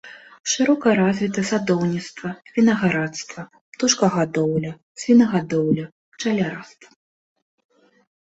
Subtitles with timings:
[0.51, 3.41] Шырока развіта садоўніцтва, вінаградарства,
[3.75, 5.85] птушкагадоўля, свінагадоўля,
[6.15, 6.89] пчалярства.